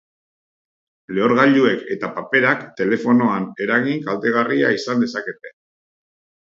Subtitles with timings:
[1.17, 5.57] Lehorgailuek eta paperak telefonoan eragin kaltegarria izan dezakete.